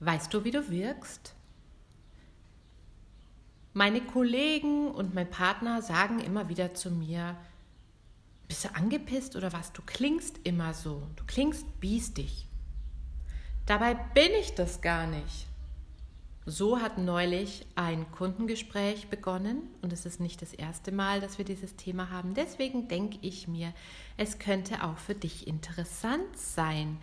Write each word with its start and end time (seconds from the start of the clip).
Weißt 0.00 0.32
du, 0.32 0.44
wie 0.44 0.50
du 0.50 0.70
wirkst? 0.70 1.34
Meine 3.74 4.00
Kollegen 4.00 4.90
und 4.90 5.14
mein 5.14 5.30
Partner 5.30 5.82
sagen 5.82 6.20
immer 6.20 6.48
wieder 6.48 6.74
zu 6.74 6.90
mir, 6.90 7.36
bist 8.48 8.64
du 8.64 8.74
angepisst 8.74 9.36
oder 9.36 9.52
was? 9.52 9.72
Du 9.72 9.82
klingst 9.82 10.40
immer 10.42 10.74
so. 10.74 11.02
Du 11.16 11.24
klingst 11.24 11.80
biestig. 11.80 12.48
Dabei 13.66 13.94
bin 13.94 14.32
ich 14.40 14.54
das 14.54 14.80
gar 14.80 15.06
nicht. 15.06 15.46
So 16.46 16.80
hat 16.80 16.98
neulich 16.98 17.66
ein 17.76 18.10
Kundengespräch 18.10 19.08
begonnen 19.08 19.68
und 19.82 19.92
es 19.92 20.06
ist 20.06 20.18
nicht 20.18 20.42
das 20.42 20.54
erste 20.54 20.90
Mal, 20.90 21.20
dass 21.20 21.38
wir 21.38 21.44
dieses 21.44 21.76
Thema 21.76 22.10
haben. 22.10 22.34
Deswegen 22.34 22.88
denke 22.88 23.18
ich 23.20 23.46
mir, 23.46 23.72
es 24.16 24.38
könnte 24.38 24.82
auch 24.82 24.98
für 24.98 25.14
dich 25.14 25.46
interessant 25.46 26.36
sein, 26.36 26.96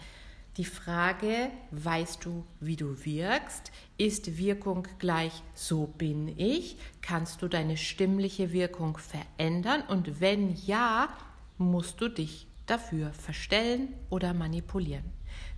die 0.57 0.65
Frage, 0.65 1.51
weißt 1.71 2.25
du, 2.25 2.43
wie 2.59 2.75
du 2.75 3.05
wirkst? 3.05 3.71
Ist 3.97 4.37
Wirkung 4.37 4.87
gleich 4.97 5.43
so 5.53 5.85
bin 5.85 6.27
ich? 6.39 6.77
Kannst 7.01 7.41
du 7.41 7.47
deine 7.47 7.77
stimmliche 7.77 8.51
Wirkung 8.51 8.97
verändern? 8.97 9.83
Und 9.87 10.19
wenn 10.19 10.55
ja, 10.65 11.09
musst 11.57 12.01
du 12.01 12.09
dich 12.09 12.47
dafür 12.65 13.13
verstellen 13.13 13.93
oder 14.09 14.33
manipulieren? 14.33 15.05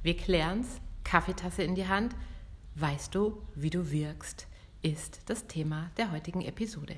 Wir 0.04 0.16
klären's. 0.16 0.68
Kaffeetasse 1.06 1.64
in 1.64 1.76
die 1.76 1.88
Hand. 1.88 2.16
Weißt 2.76 3.16
du, 3.16 3.42
wie 3.56 3.70
du 3.72 3.90
wirkst? 3.90 4.48
Ist 4.82 5.22
das 5.26 5.48
Thema 5.48 5.90
der 5.98 6.12
heutigen 6.12 6.42
Episode. 6.42 6.98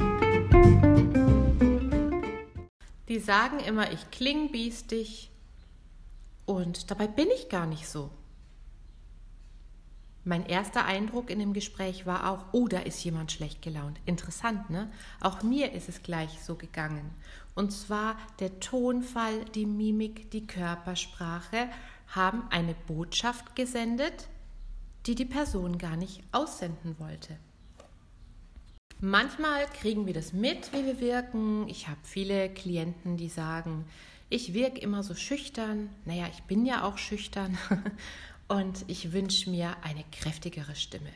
Die 3.11 3.19
sagen 3.19 3.59
immer, 3.59 3.91
ich 3.91 4.09
kling 4.09 4.53
biestig 4.53 5.31
und 6.45 6.89
dabei 6.89 7.07
bin 7.07 7.27
ich 7.35 7.49
gar 7.49 7.65
nicht 7.65 7.89
so. 7.89 8.09
Mein 10.23 10.45
erster 10.45 10.85
Eindruck 10.85 11.29
in 11.29 11.39
dem 11.39 11.51
Gespräch 11.51 12.05
war 12.05 12.31
auch, 12.31 12.45
oh, 12.53 12.69
da 12.69 12.79
ist 12.79 13.03
jemand 13.03 13.33
schlecht 13.33 13.61
gelaunt. 13.61 13.99
Interessant, 14.05 14.69
ne? 14.69 14.89
Auch 15.19 15.43
mir 15.43 15.73
ist 15.73 15.89
es 15.89 16.03
gleich 16.03 16.41
so 16.41 16.55
gegangen. 16.55 17.11
Und 17.53 17.73
zwar 17.73 18.15
der 18.39 18.61
Tonfall, 18.61 19.43
die 19.43 19.65
Mimik, 19.65 20.31
die 20.31 20.47
Körpersprache 20.47 21.67
haben 22.07 22.43
eine 22.49 22.75
Botschaft 22.87 23.57
gesendet, 23.57 24.29
die 25.05 25.15
die 25.15 25.25
Person 25.25 25.77
gar 25.77 25.97
nicht 25.97 26.23
aussenden 26.31 26.97
wollte. 26.97 27.35
Manchmal 29.03 29.65
kriegen 29.65 30.05
wir 30.05 30.13
das 30.13 30.31
mit, 30.31 30.71
wie 30.73 30.85
wir 30.85 30.99
wirken. 30.99 31.67
Ich 31.67 31.87
habe 31.87 31.99
viele 32.03 32.49
Klienten, 32.49 33.17
die 33.17 33.29
sagen, 33.29 33.85
ich 34.29 34.53
wirke 34.53 34.79
immer 34.79 35.01
so 35.01 35.15
schüchtern. 35.15 35.89
Naja, 36.05 36.27
ich 36.31 36.43
bin 36.43 36.67
ja 36.67 36.83
auch 36.83 36.99
schüchtern 36.99 37.57
und 38.47 38.85
ich 38.87 39.11
wünsche 39.11 39.49
mir 39.49 39.75
eine 39.81 40.03
kräftigere 40.11 40.75
Stimme. 40.75 41.09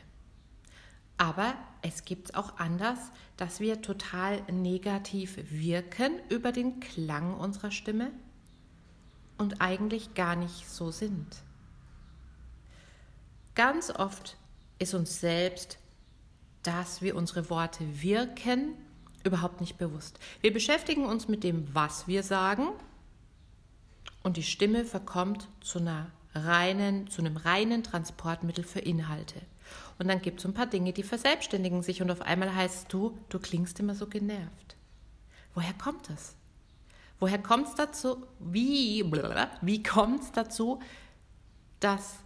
Aber 1.16 1.54
es 1.80 2.04
gibt 2.04 2.34
auch 2.34 2.58
anders, 2.58 2.98
dass 3.36 3.60
wir 3.60 3.80
total 3.82 4.42
negativ 4.50 5.38
wirken 5.48 6.18
über 6.28 6.50
den 6.50 6.80
Klang 6.80 7.34
unserer 7.34 7.70
Stimme 7.70 8.10
und 9.38 9.60
eigentlich 9.60 10.14
gar 10.14 10.34
nicht 10.34 10.68
so 10.68 10.90
sind. 10.90 11.36
Ganz 13.54 13.90
oft 13.90 14.36
ist 14.80 14.92
uns 14.92 15.20
selbst 15.20 15.78
dass 16.66 17.00
wir 17.00 17.14
unsere 17.14 17.48
Worte 17.48 18.02
wirken, 18.02 18.74
überhaupt 19.22 19.60
nicht 19.60 19.78
bewusst. 19.78 20.18
Wir 20.40 20.52
beschäftigen 20.52 21.04
uns 21.04 21.28
mit 21.28 21.44
dem, 21.44 21.72
was 21.72 22.08
wir 22.08 22.22
sagen 22.22 22.68
und 24.22 24.36
die 24.36 24.42
Stimme 24.42 24.84
verkommt 24.84 25.48
zu 25.60 25.78
einer 25.78 26.10
reinen, 26.34 27.08
zu 27.08 27.22
einem 27.22 27.36
reinen 27.36 27.82
Transportmittel 27.82 28.64
für 28.64 28.80
Inhalte. 28.80 29.40
Und 29.98 30.08
dann 30.08 30.20
gibt 30.20 30.40
es 30.40 30.46
ein 30.46 30.54
paar 30.54 30.66
Dinge, 30.66 30.92
die 30.92 31.02
verselbstständigen 31.02 31.82
sich 31.82 32.02
und 32.02 32.10
auf 32.10 32.20
einmal 32.20 32.54
heißt 32.54 32.92
du, 32.92 33.16
du 33.28 33.38
klingst 33.38 33.78
immer 33.80 33.94
so 33.94 34.06
genervt. 34.06 34.76
Woher 35.54 35.72
kommt 35.72 36.10
das? 36.10 36.34
Woher 37.18 37.38
kommt 37.38 37.68
es 37.68 37.74
dazu? 37.74 38.26
Wie, 38.40 39.04
wie 39.62 39.82
kommt 39.82 40.22
es 40.22 40.32
dazu, 40.32 40.80
dass 41.80 42.16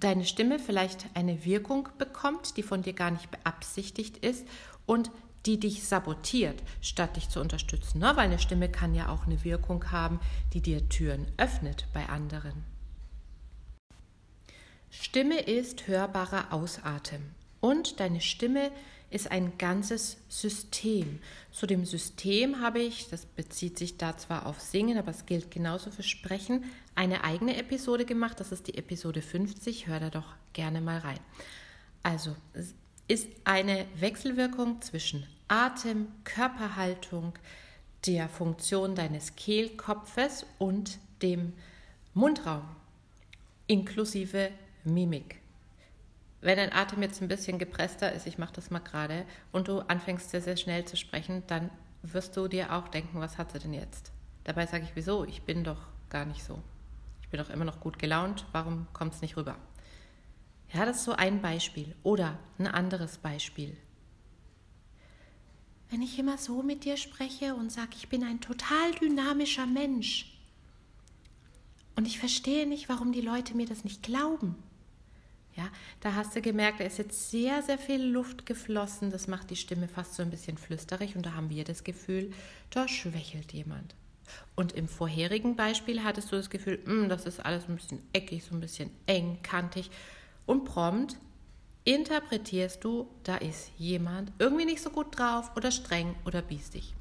deine 0.00 0.24
Stimme 0.24 0.58
vielleicht 0.58 1.06
eine 1.14 1.44
Wirkung 1.44 1.88
bekommt, 1.98 2.56
die 2.56 2.62
von 2.62 2.82
dir 2.82 2.92
gar 2.92 3.10
nicht 3.10 3.30
beabsichtigt 3.30 4.18
ist 4.18 4.46
und 4.86 5.10
die 5.46 5.58
dich 5.58 5.84
sabotiert, 5.84 6.62
statt 6.80 7.16
dich 7.16 7.28
zu 7.28 7.40
unterstützen. 7.40 8.00
Ne? 8.00 8.12
Weil 8.14 8.26
eine 8.26 8.38
Stimme 8.38 8.68
kann 8.68 8.94
ja 8.94 9.08
auch 9.08 9.26
eine 9.26 9.42
Wirkung 9.44 9.90
haben, 9.90 10.20
die 10.52 10.60
dir 10.60 10.88
Türen 10.88 11.26
öffnet 11.36 11.86
bei 11.92 12.08
anderen. 12.08 12.64
Stimme 14.90 15.38
ist 15.38 15.86
hörbarer 15.86 16.52
Ausatem 16.52 17.22
und 17.60 18.00
deine 18.00 18.20
Stimme 18.20 18.70
ist 19.10 19.30
ein 19.30 19.58
ganzes 19.58 20.18
System. 20.28 21.18
Zu 21.50 21.66
dem 21.66 21.84
System 21.84 22.60
habe 22.60 22.78
ich, 22.78 23.08
das 23.08 23.26
bezieht 23.26 23.78
sich 23.78 23.96
da 23.96 24.16
zwar 24.16 24.46
auf 24.46 24.60
Singen, 24.60 24.98
aber 24.98 25.10
es 25.10 25.26
gilt 25.26 25.50
genauso 25.50 25.90
für 25.90 26.02
Sprechen, 26.04 26.64
eine 26.94 27.24
eigene 27.24 27.56
Episode 27.56 28.04
gemacht. 28.04 28.38
Das 28.38 28.52
ist 28.52 28.68
die 28.68 28.78
Episode 28.78 29.20
50. 29.20 29.88
Hör 29.88 30.00
da 30.00 30.10
doch 30.10 30.34
gerne 30.52 30.80
mal 30.80 30.98
rein. 30.98 31.18
Also, 32.02 32.36
es 32.54 32.74
ist 33.08 33.28
eine 33.44 33.86
Wechselwirkung 33.96 34.80
zwischen 34.80 35.26
Atem, 35.48 36.06
Körperhaltung, 36.22 37.34
der 38.06 38.28
Funktion 38.28 38.94
deines 38.94 39.34
Kehlkopfes 39.34 40.46
und 40.58 40.98
dem 41.20 41.52
Mundraum, 42.14 42.62
inklusive 43.66 44.50
Mimik. 44.84 45.40
Wenn 46.40 46.56
dein 46.56 46.72
Atem 46.72 47.02
jetzt 47.02 47.20
ein 47.20 47.28
bisschen 47.28 47.58
gepresster 47.58 48.12
ist, 48.12 48.26
ich 48.26 48.38
mache 48.38 48.54
das 48.54 48.70
mal 48.70 48.78
gerade, 48.78 49.26
und 49.52 49.68
du 49.68 49.80
anfängst 49.80 50.30
sehr, 50.30 50.40
sehr 50.40 50.56
schnell 50.56 50.84
zu 50.86 50.96
sprechen, 50.96 51.42
dann 51.46 51.70
wirst 52.02 52.36
du 52.36 52.48
dir 52.48 52.72
auch 52.72 52.88
denken, 52.88 53.20
was 53.20 53.36
hat 53.36 53.52
sie 53.52 53.58
denn 53.58 53.74
jetzt? 53.74 54.12
Dabei 54.44 54.66
sage 54.66 54.84
ich, 54.84 54.92
wieso? 54.94 55.24
Ich 55.24 55.42
bin 55.42 55.64
doch 55.64 55.88
gar 56.08 56.24
nicht 56.24 56.42
so. 56.42 56.58
Ich 57.20 57.28
bin 57.28 57.38
doch 57.38 57.50
immer 57.50 57.66
noch 57.66 57.80
gut 57.80 57.98
gelaunt, 57.98 58.46
warum 58.52 58.86
kommt 58.92 59.14
es 59.14 59.20
nicht 59.20 59.36
rüber? 59.36 59.56
Ja, 60.72 60.86
das 60.86 60.98
ist 60.98 61.04
so 61.04 61.12
ein 61.12 61.42
Beispiel. 61.42 61.94
Oder 62.02 62.38
ein 62.58 62.66
anderes 62.66 63.18
Beispiel. 63.18 63.76
Wenn 65.90 66.02
ich 66.02 66.18
immer 66.18 66.38
so 66.38 66.62
mit 66.62 66.84
dir 66.84 66.96
spreche 66.96 67.54
und 67.54 67.70
sage, 67.70 67.90
ich 67.96 68.08
bin 68.08 68.22
ein 68.22 68.40
total 68.40 68.92
dynamischer 69.00 69.66
Mensch 69.66 70.38
und 71.96 72.06
ich 72.06 72.18
verstehe 72.20 72.66
nicht, 72.66 72.88
warum 72.88 73.12
die 73.12 73.20
Leute 73.20 73.56
mir 73.56 73.66
das 73.66 73.82
nicht 73.82 74.02
glauben. 74.02 74.54
Ja, 75.56 75.68
da 76.00 76.14
hast 76.14 76.36
du 76.36 76.40
gemerkt, 76.40 76.80
da 76.80 76.84
ist 76.84 76.98
jetzt 76.98 77.30
sehr, 77.30 77.62
sehr 77.62 77.78
viel 77.78 78.02
Luft 78.02 78.46
geflossen. 78.46 79.10
Das 79.10 79.26
macht 79.26 79.50
die 79.50 79.56
Stimme 79.56 79.88
fast 79.88 80.14
so 80.14 80.22
ein 80.22 80.30
bisschen 80.30 80.56
flüsterig 80.58 81.16
und 81.16 81.26
da 81.26 81.34
haben 81.34 81.50
wir 81.50 81.64
das 81.64 81.84
Gefühl, 81.84 82.32
da 82.70 82.86
schwächelt 82.86 83.52
jemand. 83.52 83.94
Und 84.54 84.72
im 84.72 84.88
vorherigen 84.88 85.56
Beispiel 85.56 86.04
hattest 86.04 86.30
du 86.30 86.36
das 86.36 86.50
Gefühl, 86.50 86.78
hm, 86.84 87.08
das 87.08 87.26
ist 87.26 87.44
alles 87.44 87.68
ein 87.68 87.76
bisschen 87.76 88.00
eckig, 88.12 88.44
so 88.44 88.54
ein 88.54 88.60
bisschen 88.60 88.90
eng, 89.06 89.38
kantig. 89.42 89.90
Und 90.46 90.64
prompt 90.64 91.16
interpretierst 91.84 92.84
du, 92.84 93.08
da 93.24 93.36
ist 93.36 93.72
jemand 93.78 94.32
irgendwie 94.38 94.66
nicht 94.66 94.82
so 94.82 94.90
gut 94.90 95.18
drauf 95.18 95.50
oder 95.56 95.70
streng 95.70 96.14
oder 96.24 96.42
biestig. 96.42 96.94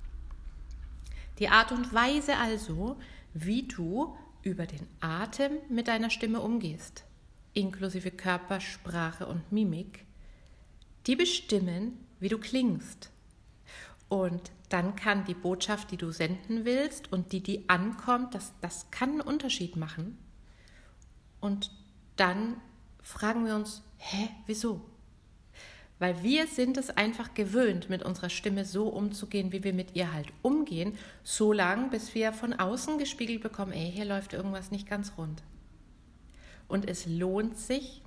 Die 1.38 1.50
Art 1.50 1.72
und 1.72 1.94
Weise 1.94 2.38
also, 2.38 2.98
wie 3.34 3.64
du 3.64 4.16
über 4.42 4.66
den 4.66 4.88
Atem 5.00 5.52
mit 5.70 5.88
deiner 5.88 6.10
Stimme 6.10 6.42
umgehst, 6.42 7.04
inklusive 7.54 8.12
Körpersprache 8.12 9.26
und 9.26 9.52
Mimik, 9.52 10.06
die 11.08 11.16
bestimmen, 11.16 11.98
wie 12.20 12.30
du 12.30 12.38
klingst. 12.38 13.10
Und 14.10 14.52
dann 14.70 14.96
kann 14.96 15.26
die 15.26 15.34
Botschaft, 15.34 15.92
die 15.92 15.98
du 15.98 16.12
senden 16.12 16.66
willst 16.66 17.12
und 17.12 17.32
die, 17.32 17.42
die 17.42 17.70
ankommt, 17.70 18.36
das, 18.36 18.54
das 18.62 18.90
kann 18.92 19.12
einen 19.12 19.22
Unterschied 19.22 19.76
machen. 19.76 20.18
Und 21.40 21.72
dann 22.16 22.58
fragen 23.02 23.46
wir 23.46 23.56
uns, 23.56 23.84
hä, 23.98 24.30
wieso? 24.46 24.82
Weil 26.00 26.24
wir 26.24 26.48
sind 26.48 26.78
es 26.78 26.90
einfach 26.90 27.34
gewöhnt, 27.34 27.90
mit 27.90 28.04
unserer 28.04 28.30
Stimme 28.30 28.64
so 28.64 28.88
umzugehen, 28.88 29.52
wie 29.52 29.64
wir 29.64 29.74
mit 29.74 29.96
ihr 29.96 30.14
halt 30.14 30.28
umgehen, 30.42 30.98
so 31.24 31.52
lange, 31.52 31.90
bis 31.90 32.16
wir 32.16 32.32
von 32.32 32.54
außen 32.54 32.98
gespiegelt 32.98 33.42
bekommen, 33.42 33.74
ey, 33.74 33.92
hier 33.92 34.06
läuft 34.06 34.34
irgendwas 34.34 34.72
nicht 34.72 34.88
ganz 34.88 35.14
rund. 35.18 35.44
Und 36.70 36.88
es 36.88 37.06
lohnt 37.06 37.58
sich, 37.58 38.02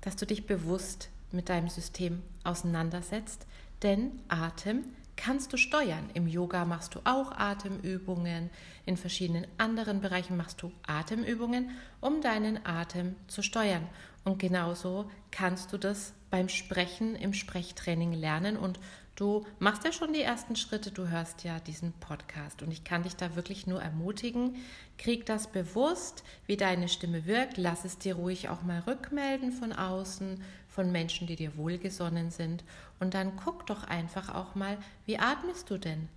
dass 0.00 0.16
du 0.16 0.24
dich 0.24 0.46
bewusst 0.46 1.10
mit 1.30 1.50
deinem 1.50 1.68
System 1.68 2.22
auseinandersetzt, 2.44 3.46
denn 3.82 4.12
Atem 4.28 4.84
kannst 5.16 5.52
du 5.52 5.58
steuern. 5.58 6.08
Im 6.14 6.26
Yoga 6.26 6.64
machst 6.64 6.94
du 6.94 7.00
auch 7.04 7.32
Atemübungen, 7.32 8.48
in 8.86 8.96
verschiedenen 8.96 9.46
anderen 9.58 10.00
Bereichen 10.00 10.36
machst 10.36 10.62
du 10.62 10.72
Atemübungen, 10.86 11.70
um 12.00 12.22
deinen 12.22 12.64
Atem 12.64 13.14
zu 13.28 13.42
steuern. 13.42 13.86
Und 14.24 14.38
genauso 14.38 15.10
kannst 15.30 15.72
du 15.72 15.78
das 15.78 16.14
beim 16.30 16.48
Sprechen 16.48 17.16
im 17.16 17.34
Sprechtraining 17.34 18.12
lernen 18.12 18.56
und 18.56 18.80
du 19.20 19.46
machst 19.58 19.84
ja 19.84 19.92
schon 19.92 20.14
die 20.14 20.22
ersten 20.22 20.56
Schritte, 20.56 20.90
du 20.90 21.08
hörst 21.08 21.44
ja 21.44 21.60
diesen 21.60 21.92
Podcast 21.92 22.62
und 22.62 22.70
ich 22.70 22.84
kann 22.84 23.02
dich 23.02 23.16
da 23.16 23.36
wirklich 23.36 23.66
nur 23.66 23.82
ermutigen, 23.82 24.56
krieg 24.96 25.26
das 25.26 25.48
bewusst, 25.52 26.24
wie 26.46 26.56
deine 26.56 26.88
Stimme 26.88 27.26
wirkt, 27.26 27.58
lass 27.58 27.84
es 27.84 27.98
dir 27.98 28.14
ruhig 28.14 28.48
auch 28.48 28.62
mal 28.62 28.80
rückmelden 28.80 29.52
von 29.52 29.74
außen, 29.74 30.42
von 30.68 30.90
Menschen, 30.90 31.26
die 31.26 31.36
dir 31.36 31.58
wohlgesonnen 31.58 32.30
sind 32.30 32.64
und 32.98 33.12
dann 33.12 33.36
guck 33.36 33.66
doch 33.66 33.84
einfach 33.84 34.34
auch 34.34 34.54
mal, 34.54 34.78
wie 35.04 35.18
atmest 35.18 35.68
du 35.68 35.76
denn? 35.76 36.08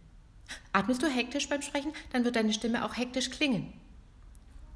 Atmest 0.71 1.03
du 1.03 1.07
hektisch 1.07 1.49
beim 1.49 1.61
Sprechen, 1.61 1.91
dann 2.13 2.23
wird 2.23 2.37
deine 2.37 2.53
Stimme 2.53 2.85
auch 2.85 2.95
hektisch 2.95 3.31
klingen. 3.31 3.73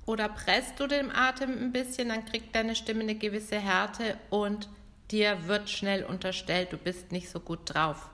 Oder 0.05 0.27
presst 0.27 0.79
du 0.79 0.87
den 0.87 1.11
Atem 1.11 1.51
ein 1.51 1.71
bisschen, 1.71 2.09
dann 2.09 2.25
kriegt 2.25 2.53
deine 2.55 2.75
Stimme 2.75 3.01
eine 3.01 3.15
gewisse 3.15 3.59
Härte 3.59 4.17
und 4.29 4.67
dir 5.11 5.47
wird 5.47 5.69
schnell 5.69 6.03
unterstellt, 6.03 6.73
du 6.73 6.77
bist 6.77 7.13
nicht 7.13 7.29
so 7.29 7.39
gut 7.39 7.59
drauf. 7.63 8.09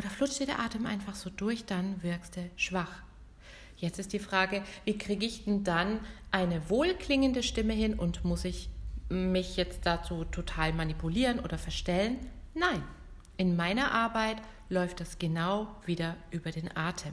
Oder 0.00 0.08
flutscht 0.08 0.40
dir 0.40 0.46
der 0.46 0.60
Atem 0.60 0.86
einfach 0.86 1.14
so 1.14 1.28
durch, 1.28 1.66
dann 1.66 2.02
wirkst 2.02 2.36
du 2.36 2.50
schwach. 2.56 3.02
Jetzt 3.76 3.98
ist 3.98 4.14
die 4.14 4.18
Frage, 4.18 4.62
wie 4.86 4.96
kriege 4.96 5.26
ich 5.26 5.44
denn 5.44 5.62
dann 5.62 6.00
eine 6.30 6.70
wohlklingende 6.70 7.42
Stimme 7.42 7.74
hin 7.74 7.98
und 7.98 8.24
muss 8.24 8.46
ich 8.46 8.70
mich 9.10 9.58
jetzt 9.58 9.84
dazu 9.84 10.24
total 10.24 10.72
manipulieren 10.72 11.38
oder 11.38 11.58
verstellen? 11.58 12.16
Nein, 12.54 12.82
in 13.36 13.56
meiner 13.56 13.92
Arbeit 13.92 14.38
läuft 14.70 15.00
das 15.00 15.18
genau 15.18 15.68
wieder 15.84 16.16
über 16.30 16.50
den 16.50 16.74
Atem. 16.74 17.12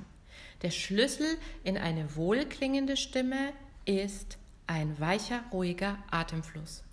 Der 0.61 0.71
Schlüssel 0.71 1.37
in 1.65 1.77
eine 1.77 2.15
wohlklingende 2.15 2.95
Stimme 2.95 3.51
ist 3.83 4.37
ein 4.65 4.97
weicher, 4.97 5.41
ruhiger 5.51 5.97
Atemfluss. 6.09 6.85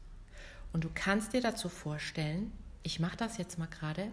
Und 0.72 0.82
du 0.82 0.90
kannst 0.92 1.34
dir 1.34 1.40
dazu 1.40 1.68
vorstellen, 1.68 2.50
ich 2.82 2.98
mache 2.98 3.16
das 3.16 3.38
jetzt 3.38 3.60
mal 3.60 3.68
gerade, 3.68 4.10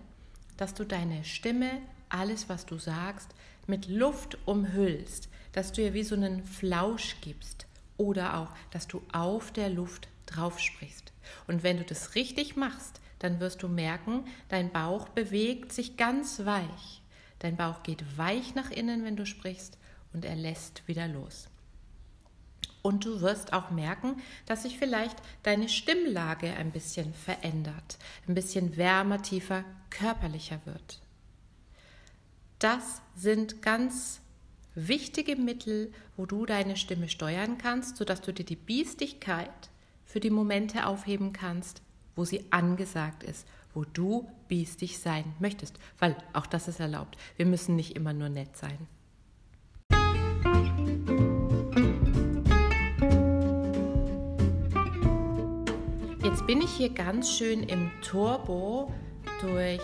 dass 0.57 0.74
du 0.74 0.86
deine 0.86 1.24
Stimme, 1.24 1.81
alles, 2.09 2.50
was 2.50 2.65
du 2.65 2.77
sagst, 2.77 3.30
mit 3.68 3.88
Luft 3.88 4.38
umhüllst, 4.45 5.30
dass 5.53 5.71
du 5.71 5.81
ihr 5.81 5.94
wie 5.94 6.03
so 6.03 6.15
einen 6.15 6.45
Flausch 6.45 7.18
gibst 7.21 7.68
oder 7.98 8.38
auch, 8.38 8.50
dass 8.71 8.88
du 8.88 9.01
auf 9.12 9.51
der 9.51 9.69
Luft 9.69 10.07
drauf 10.25 10.59
sprichst. 10.59 11.13
Und 11.48 11.63
wenn 11.63 11.77
du 11.77 11.83
das 11.83 12.15
richtig 12.15 12.56
machst, 12.56 13.00
dann 13.19 13.39
wirst 13.39 13.62
du 13.62 13.68
merken, 13.68 14.25
dein 14.50 14.71
Bauch 14.71 15.07
bewegt 15.09 15.71
sich 15.71 15.98
ganz 15.98 16.45
weich. 16.45 17.01
Dein 17.39 17.56
Bauch 17.57 17.83
geht 17.83 18.18
weich 18.18 18.56
nach 18.56 18.71
innen, 18.71 19.03
wenn 19.03 19.15
du 19.15 19.25
sprichst, 19.25 19.77
und 20.13 20.25
er 20.25 20.36
lässt 20.36 20.88
wieder 20.88 21.07
los. 21.07 21.48
Und 22.81 23.05
du 23.05 23.21
wirst 23.21 23.53
auch 23.53 23.69
merken, 23.69 24.21
dass 24.45 24.63
sich 24.63 24.79
vielleicht 24.79 25.17
deine 25.43 25.69
Stimmlage 25.69 26.51
ein 26.53 26.71
bisschen 26.71 27.13
verändert, 27.13 27.97
ein 28.27 28.33
bisschen 28.33 28.75
wärmer, 28.77 29.21
tiefer, 29.21 29.63
körperlicher 29.89 30.59
wird. 30.65 30.99
Das 32.57 33.01
sind 33.15 33.61
ganz 33.61 34.21
wichtige 34.75 35.35
Mittel, 35.35 35.91
wo 36.17 36.25
du 36.25 36.45
deine 36.45 36.77
Stimme 36.77 37.09
steuern 37.09 37.57
kannst, 37.57 37.97
sodass 37.97 38.21
du 38.21 38.31
dir 38.33 38.45
die 38.45 38.55
Biestigkeit 38.55 39.69
für 40.05 40.19
die 40.19 40.29
Momente 40.29 40.85
aufheben 40.85 41.33
kannst, 41.33 41.81
wo 42.15 42.25
sie 42.25 42.45
angesagt 42.51 43.23
ist, 43.23 43.47
wo 43.73 43.85
du 43.85 44.29
biestig 44.47 44.99
sein 44.99 45.33
möchtest, 45.39 45.79
weil 45.99 46.15
auch 46.33 46.45
das 46.45 46.67
ist 46.67 46.79
erlaubt. 46.79 47.17
Wir 47.37 47.45
müssen 47.45 47.75
nicht 47.75 47.95
immer 47.95 48.13
nur 48.13 48.29
nett 48.29 48.57
sein. 48.57 48.87
Bin 56.51 56.59
ich 56.59 56.71
hier 56.71 56.89
ganz 56.89 57.31
schön 57.31 57.63
im 57.63 57.89
Turbo 58.01 58.92
durch 59.39 59.80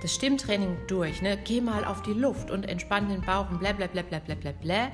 das 0.00 0.14
Stimmtraining 0.14 0.76
durch. 0.86 1.20
Ne? 1.22 1.36
Geh 1.42 1.60
mal 1.60 1.84
auf 1.84 2.02
die 2.02 2.12
Luft 2.12 2.52
und 2.52 2.68
entspann 2.68 3.08
den 3.08 3.20
Bauch 3.20 3.50
und 3.50 3.58
bla 3.58 3.72
bla 3.72 3.88
bla 3.88 4.02
bla 4.02 4.20
bla 4.20 4.52
bla. 4.52 4.92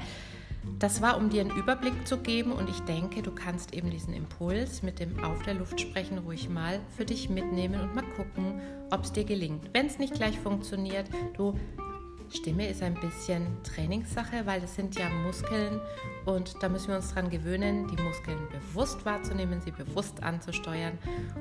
Das 0.79 1.03
war, 1.03 1.19
um 1.19 1.29
dir 1.29 1.43
einen 1.43 1.51
Überblick 1.51 2.09
zu 2.09 2.17
geben 2.17 2.53
und 2.53 2.71
ich 2.71 2.81
denke, 2.85 3.21
du 3.21 3.33
kannst 3.33 3.75
eben 3.75 3.91
diesen 3.91 4.15
Impuls 4.15 4.83
mit 4.83 4.99
dem 4.99 5.23
Auf 5.23 5.43
der 5.43 5.53
Luft 5.53 5.79
sprechen 5.79 6.17
ruhig 6.17 6.49
mal 6.49 6.81
für 6.97 7.05
dich 7.05 7.29
mitnehmen 7.29 7.83
und 7.83 7.95
mal 7.95 8.05
gucken, 8.17 8.59
ob 8.91 9.05
es 9.05 9.13
dir 9.13 9.25
gelingt. 9.25 9.69
Wenn 9.75 9.89
es 9.89 9.99
nicht 9.99 10.15
gleich 10.15 10.39
funktioniert, 10.39 11.07
du 11.37 11.55
Stimme 12.33 12.69
ist 12.69 12.83
ein 12.83 12.95
bisschen 12.95 13.47
Trainingssache, 13.65 14.47
weil 14.47 14.63
es 14.63 14.77
sind 14.77 14.99
ja 14.99 15.09
Muskeln 15.09 15.81
und 16.25 16.55
da 16.63 16.69
müssen 16.69 16.89
wir 16.89 16.97
uns 16.97 17.13
dran 17.13 17.29
gewöhnen, 17.29 17.89
die 17.89 18.01
Muskeln 18.03 18.39
bewusst 18.51 19.05
wahrzunehmen, 19.05 19.61
sie 19.61 19.73
bewusst 19.73 20.23
anzusteuern 20.23 20.99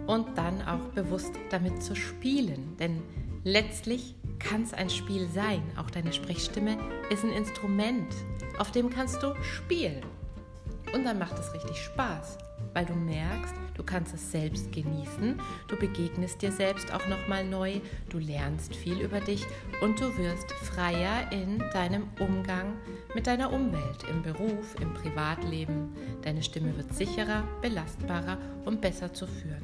und 0.08 0.38
dann 0.38 0.62
auch 0.64 0.94
bewusst 0.96 1.34
damit 1.52 1.84
zu 1.84 1.96
spielen. 1.96 2.76
Denn 2.78 3.02
letztlich 3.44 4.16
kann 4.40 4.64
es 4.64 4.74
ein 4.74 4.90
Spiel 4.90 5.28
sein. 5.30 5.62
Auch 5.78 5.90
deine 5.92 6.12
Sprechstimme 6.12 6.78
ist 7.10 7.24
ein 7.24 7.32
Instrument, 7.32 8.14
auf 8.58 8.72
dem 8.72 8.90
kannst 8.90 9.22
du 9.22 9.36
spielen. 9.44 10.02
Und 10.94 11.04
dann 11.06 11.20
macht 11.20 11.38
es 11.38 11.54
richtig 11.54 11.78
Spaß 11.78 12.38
weil 12.74 12.86
du 12.86 12.94
merkst, 12.94 13.56
du 13.80 13.86
kannst 13.86 14.14
es 14.14 14.32
selbst 14.32 14.74
genießen, 14.74 15.40
du 15.70 15.78
begegnest 15.78 16.42
dir 16.42 16.52
selbst 16.52 16.94
auch 16.94 17.08
nochmal 17.08 17.46
neu, 17.46 17.80
du 18.10 18.20
lernst 18.20 18.76
viel 18.76 19.00
über 19.00 19.22
dich 19.22 19.46
und 19.82 20.02
du 20.02 20.18
wirst 20.18 20.52
freier 20.52 21.32
in 21.32 21.60
deinem 21.72 22.04
Umgang 22.20 22.74
mit 23.16 23.26
deiner 23.26 23.54
Umwelt, 23.54 24.04
im 24.10 24.22
Beruf, 24.22 24.76
im 24.82 24.94
Privatleben. 24.94 25.94
Deine 26.24 26.44
Stimme 26.44 26.76
wird 26.76 26.94
sicherer, 26.94 27.46
belastbarer 27.62 28.38
und 28.66 28.82
besser 28.82 29.14
zu 29.14 29.26
führen. 29.26 29.64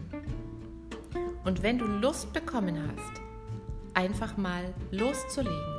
Und 1.43 1.61
wenn 1.61 1.77
du 1.77 1.85
Lust 1.85 2.31
bekommen 2.31 2.79
hast, 2.87 3.21
einfach 3.95 4.37
mal 4.37 4.73
loszulegen, 4.91 5.74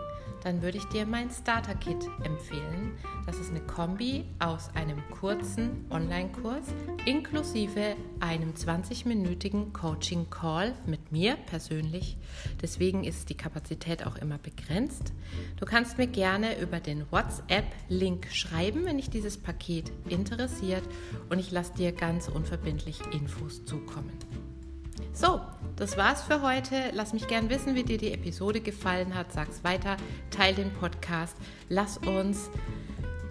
dann 0.47 0.63
würde 0.63 0.79
ich 0.79 0.85
dir 0.85 1.07
mein 1.07 1.29
Starter 1.29 1.75
Kit 1.75 2.09
empfehlen. 2.23 2.93
Das 3.27 3.37
ist 3.41 3.51
eine 3.51 3.59
Kombi 3.63 4.27
aus 4.39 4.71
einem 4.77 5.03
kurzen 5.11 5.85
Online-Kurs 5.91 6.67
inklusive 7.05 7.97
einem 8.21 8.53
20-minütigen 8.53 9.73
Coaching-Call 9.73 10.73
mit 10.87 11.11
mir 11.11 11.35
persönlich. 11.35 12.17
Deswegen 12.63 13.03
ist 13.03 13.29
die 13.29 13.37
Kapazität 13.37 14.07
auch 14.07 14.15
immer 14.19 14.39
begrenzt. 14.39 15.13
Du 15.57 15.67
kannst 15.67 15.99
mir 15.99 16.07
gerne 16.07 16.61
über 16.61 16.79
den 16.79 17.11
WhatsApp-Link 17.11 18.29
schreiben, 18.31 18.85
wenn 18.85 18.99
dich 18.99 19.11
dieses 19.11 19.39
Paket 19.39 19.91
interessiert 20.09 20.85
und 21.29 21.41
ich 21.41 21.51
lasse 21.51 21.75
dir 21.75 21.91
ganz 21.91 22.29
unverbindlich 22.29 23.01
Infos 23.13 23.65
zukommen. 23.65 24.13
So, 25.13 25.41
das 25.77 25.97
war's 25.97 26.23
für 26.23 26.43
heute. 26.43 26.91
Lass 26.93 27.13
mich 27.13 27.29
gern 27.29 27.51
wissen, 27.51 27.75
wie 27.75 27.85
dir 27.85 27.99
die 27.99 28.13
Episode 28.13 28.61
gefallen 28.61 29.15
hat. 29.15 29.33
Sag's 29.33 29.63
weiter, 29.63 29.97
teil 30.31 30.55
den 30.55 30.73
Podcast. 30.73 31.37
Lass 31.69 31.99
uns 31.99 32.51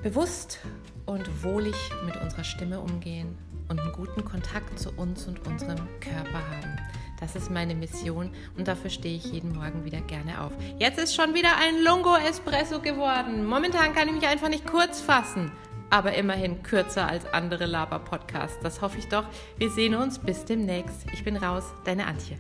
bewusst 0.04 0.60
und 1.06 1.44
wohlig 1.44 1.75
mit 2.06 2.16
unserer 2.22 2.44
Stimme 2.44 2.80
umgehen 2.80 3.38
und 3.70 3.80
einen 3.80 3.92
guten 3.94 4.24
Kontakt 4.24 4.78
zu 4.80 4.92
uns 4.92 5.28
und 5.28 5.46
unserem 5.48 5.88
Körper 6.00 6.40
haben. 6.40 6.78
Das 7.20 7.36
ist 7.36 7.50
meine 7.50 7.74
Mission 7.74 8.30
und 8.58 8.68
dafür 8.68 8.90
stehe 8.90 9.18
ich 9.18 9.25
jeden 9.25 9.54
Morgen 9.54 9.86
wieder 9.86 10.02
gerne 10.02 10.42
auf. 10.42 10.52
Jetzt 10.78 11.00
ist 11.00 11.16
schon 11.16 11.34
wieder 11.34 11.58
ein 11.58 11.84
Lungo 11.84 12.16
Espresso 12.16 12.82
geworden. 12.82 13.46
Momentan 13.46 13.96
kann 13.96 14.08
ich 14.08 14.14
mich 14.14 14.28
einfach 14.28 14.50
nicht 14.50 14.68
kurz 14.68 15.02
fassen 15.02 15.52
aber 15.89 16.13
immerhin 16.13 16.63
kürzer 16.63 17.08
als 17.08 17.25
andere 17.34 17.65
Laber-Podcasts. 17.65 18.60
Das 18.62 18.82
hoffe 18.82 18.98
ich 18.98 19.08
doch. 19.10 19.25
Wir 19.58 19.70
sehen 19.70 19.96
uns 19.96 20.20
bis 20.20 20.46
demnächst. 20.46 21.06
Ich 21.13 21.24
bin 21.24 21.38
raus, 21.38 21.63
deine 21.84 22.08
Antje. 22.08 22.38